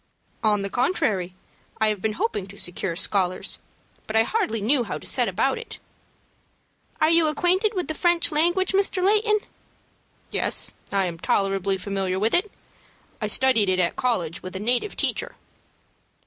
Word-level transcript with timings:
"On 0.43 0.63
the 0.63 0.69
contrary, 0.71 1.35
I 1.79 1.89
have 1.89 2.01
been 2.01 2.13
hoping 2.13 2.47
to 2.47 2.57
secure 2.57 2.95
scholars; 2.95 3.59
but 4.07 4.15
I 4.15 4.23
hardly 4.23 4.59
knew 4.59 4.83
how 4.83 4.97
to 4.97 5.05
set 5.05 5.27
about 5.27 5.59
it." 5.59 5.77
"Are 6.99 7.11
you 7.11 7.27
acquainted 7.27 7.75
with 7.75 7.87
the 7.87 7.93
French 7.93 8.31
language, 8.31 8.71
Mr. 8.71 9.03
Layton?" 9.05 9.41
"Yes, 10.31 10.73
I 10.91 11.05
am 11.05 11.19
tolerably 11.19 11.77
familiar 11.77 12.17
with 12.17 12.33
it. 12.33 12.51
I 13.21 13.27
studied 13.27 13.69
it 13.69 13.77
at 13.77 13.95
college 13.95 14.41
with 14.41 14.55
a 14.55 14.59
native 14.59 14.95
teacher." 14.95 15.35